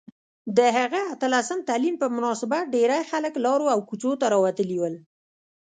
[0.57, 4.95] د هغه اتلسم تلین په مناسبت ډیرۍ خلک لارو او کوڅو ته راوتلي ول